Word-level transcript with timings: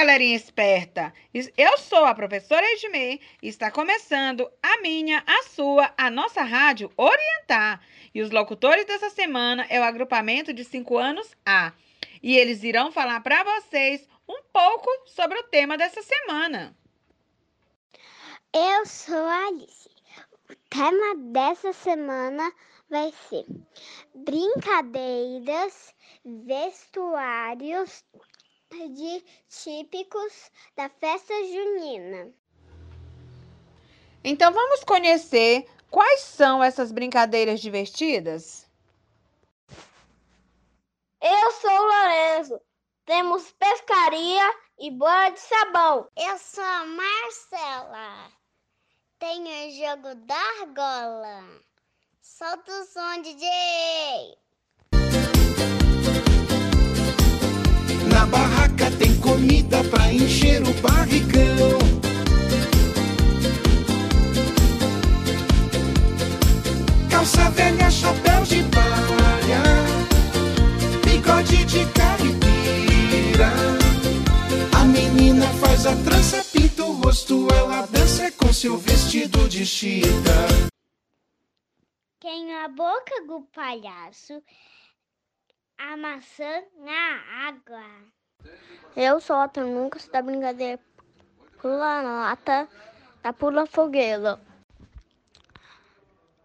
galerinha 0.00 0.34
esperta! 0.34 1.12
Eu 1.58 1.76
sou 1.76 2.06
a 2.06 2.14
professora 2.14 2.64
Edmê 2.72 3.20
e 3.42 3.48
está 3.48 3.70
começando 3.70 4.50
a 4.62 4.80
minha, 4.80 5.22
a 5.26 5.42
sua, 5.42 5.92
a 5.94 6.10
nossa 6.10 6.42
rádio 6.42 6.90
Orientar. 6.96 7.82
E 8.14 8.22
os 8.22 8.30
locutores 8.30 8.86
dessa 8.86 9.10
semana 9.10 9.66
é 9.68 9.78
o 9.78 9.84
agrupamento 9.84 10.54
de 10.54 10.64
5 10.64 10.96
anos 10.96 11.36
A. 11.44 11.74
E 12.22 12.34
eles 12.34 12.62
irão 12.62 12.90
falar 12.90 13.20
para 13.20 13.44
vocês 13.44 14.08
um 14.26 14.40
pouco 14.50 14.88
sobre 15.04 15.38
o 15.38 15.42
tema 15.42 15.76
dessa 15.76 16.00
semana. 16.02 16.74
Eu 18.54 18.86
sou 18.86 19.26
a 19.26 19.48
Alice. 19.48 19.90
O 20.48 20.54
tema 20.70 21.14
dessa 21.30 21.74
semana 21.74 22.50
vai 22.88 23.12
ser 23.28 23.44
brincadeiras, 24.14 25.94
vestuários 26.24 28.02
de 28.70 29.24
típicos 29.48 30.50
da 30.76 30.88
festa 30.88 31.34
junina. 31.44 32.32
Então 34.22 34.52
vamos 34.52 34.84
conhecer 34.84 35.66
quais 35.90 36.20
são 36.20 36.62
essas 36.62 36.92
brincadeiras 36.92 37.60
divertidas? 37.60 38.66
Eu 41.20 41.50
sou 41.52 41.70
o 41.70 41.86
Lorenzo. 41.86 42.60
Temos 43.04 43.50
pescaria 43.52 44.54
e 44.78 44.90
bola 44.90 45.30
de 45.30 45.40
sabão. 45.40 46.08
Eu 46.16 46.38
sou 46.38 46.64
a 46.64 46.84
Marcela. 46.86 48.32
Tenho 49.18 49.68
o 49.68 49.70
jogo 49.72 50.14
da 50.26 50.40
argola. 50.62 51.44
Solta 52.20 52.72
o 52.72 52.84
som, 52.84 53.20
DJ. 53.20 54.38
Comida 59.40 59.82
pra 59.84 60.12
encher 60.12 60.62
o 60.62 60.72
barrigão. 60.82 61.78
Calça 67.10 67.50
velha, 67.50 67.90
chapéu 67.90 68.42
de 68.42 68.62
palha, 68.64 69.62
bigode 71.04 71.64
de 71.64 71.86
caipira. 71.92 73.50
A 74.78 74.84
menina 74.84 75.46
faz 75.54 75.86
a 75.86 75.96
trança, 75.96 76.44
pinta 76.52 76.84
o 76.84 76.92
rosto, 77.00 77.48
ela 77.54 77.86
dança 77.86 78.30
com 78.32 78.52
seu 78.52 78.76
vestido 78.76 79.48
de 79.48 79.64
chita. 79.64 80.36
Tem 82.20 82.54
a 82.56 82.68
boca 82.68 83.24
do 83.26 83.40
palhaço 83.54 84.42
a 85.78 85.96
maçã 85.96 86.62
na 86.84 87.48
água. 87.48 88.19
Eu 88.96 89.20
sou 89.20 89.36
a 89.36 89.48
Tanuncas 89.48 90.08
da 90.08 90.20
brincadeira 90.22 90.80
Pula 91.60 92.02
Nota 92.02 92.68
da 93.22 93.32
Pula 93.32 93.66
Fogueira. 93.66 94.40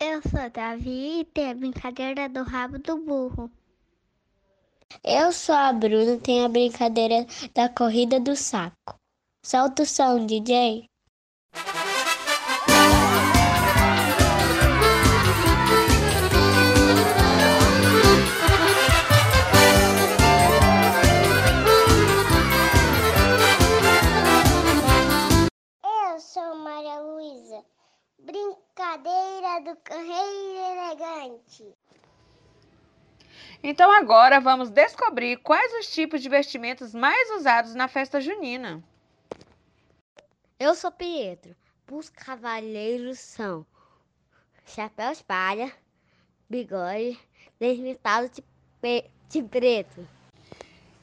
Eu 0.00 0.22
sou 0.22 0.48
Davi 0.50 1.20
e 1.20 1.24
tem 1.24 1.50
a 1.50 1.54
brincadeira 1.54 2.28
do 2.28 2.42
rabo 2.42 2.78
do 2.78 2.96
burro. 2.98 3.50
Eu 5.02 5.32
sou 5.32 5.54
a 5.54 5.72
Bruna 5.72 6.12
e 6.12 6.20
tem 6.20 6.44
a 6.44 6.48
brincadeira 6.48 7.26
da 7.54 7.68
corrida 7.68 8.20
do 8.20 8.36
saco. 8.36 8.94
Solta 9.44 9.82
o 9.82 9.86
som, 9.86 10.24
DJ. 10.24 10.88
Brincadeira 28.88 29.60
do 29.60 29.76
Correio 29.86 30.56
Elegante. 30.56 31.74
Então 33.62 33.90
agora 33.92 34.40
vamos 34.40 34.70
descobrir 34.70 35.36
quais 35.38 35.74
os 35.74 35.92
tipos 35.92 36.22
de 36.22 36.28
vestimentos 36.30 36.94
mais 36.94 37.30
usados 37.32 37.74
na 37.74 37.86
festa 37.86 38.18
junina. 38.18 38.82
Eu 40.58 40.74
sou 40.74 40.90
Pietro. 40.90 41.54
Os 41.92 42.08
cavaleiros 42.08 43.18
são 43.18 43.66
chapéu 44.64 45.12
de 45.12 45.22
palha, 45.22 45.70
bigode, 46.48 47.18
desmitado 47.60 48.30
de, 48.30 49.04
de 49.28 49.42
preto. 49.42 50.08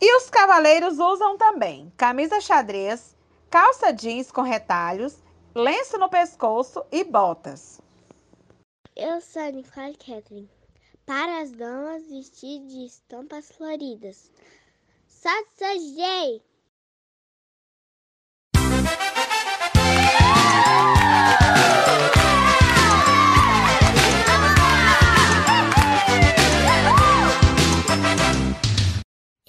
E 0.00 0.16
os 0.16 0.28
cavaleiros 0.28 0.98
usam 0.98 1.38
também 1.38 1.92
camisa 1.96 2.40
xadrez, 2.40 3.16
calça 3.48 3.92
jeans 3.92 4.32
com 4.32 4.42
retalhos 4.42 5.16
lenço 5.58 5.98
no 5.98 6.08
pescoço 6.08 6.84
e 6.92 7.02
botas. 7.02 7.80
Eu 8.94 9.20
sou 9.20 9.50
Nicole 9.50 9.96
Catherine. 9.96 10.48
Para 11.04 11.40
as 11.40 11.50
damas, 11.50 12.06
vestir 12.08 12.64
de 12.66 12.86
estampas 12.86 13.50
floridas. 13.50 14.30
Satsajei! 15.06 16.42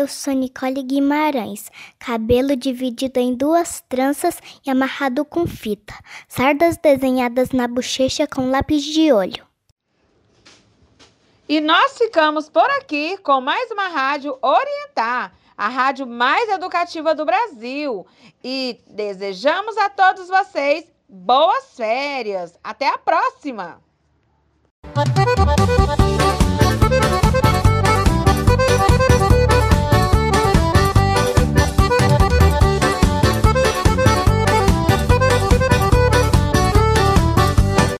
Eu 0.00 0.08
sou 0.08 0.32
Nicole 0.32 0.82
Guimarães, 0.82 1.70
cabelo 1.98 2.56
dividido 2.56 3.20
em 3.20 3.34
duas 3.34 3.82
tranças 3.86 4.40
e 4.66 4.70
amarrado 4.70 5.26
com 5.26 5.46
fita, 5.46 5.92
sardas 6.26 6.78
desenhadas 6.78 7.50
na 7.50 7.68
bochecha 7.68 8.26
com 8.26 8.50
lápis 8.50 8.82
de 8.82 9.12
olho. 9.12 9.46
E 11.46 11.60
nós 11.60 11.98
ficamos 11.98 12.48
por 12.48 12.64
aqui 12.78 13.18
com 13.18 13.42
mais 13.42 13.70
uma 13.70 13.88
rádio 13.88 14.38
Orientar, 14.40 15.34
a 15.54 15.68
rádio 15.68 16.06
mais 16.06 16.48
educativa 16.48 17.14
do 17.14 17.26
Brasil. 17.26 18.06
E 18.42 18.80
desejamos 18.86 19.76
a 19.76 19.90
todos 19.90 20.28
vocês 20.28 20.90
boas 21.06 21.76
férias. 21.76 22.58
Até 22.64 22.88
a 22.88 22.96
próxima! 22.96 23.82